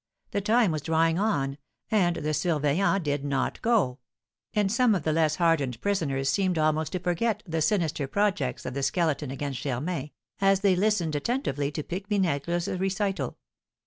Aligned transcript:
The 0.31 0.41
time 0.41 0.71
was 0.71 0.81
drawing 0.81 1.19
on, 1.19 1.59
and 1.91 2.15
the 2.15 2.33
surveillant 2.33 3.03
did 3.03 3.23
not 3.23 3.61
go; 3.61 3.99
and 4.51 4.71
some 4.71 4.95
of 4.95 5.03
the 5.03 5.13
less 5.13 5.35
hardened 5.35 5.79
prisoners 5.79 6.27
seemed 6.27 6.57
almost 6.57 6.93
to 6.93 6.99
forget 6.99 7.43
the 7.45 7.61
sinister 7.61 8.07
projects 8.07 8.65
of 8.65 8.73
the 8.73 8.81
Skeleton 8.81 9.29
against 9.29 9.61
Germain, 9.61 10.09
as 10.39 10.61
they 10.61 10.75
listened 10.75 11.13
attentively 11.15 11.69
to 11.73 11.83
Pique 11.83 12.07
Vinaigre's 12.07 12.67
recital. 12.67 13.37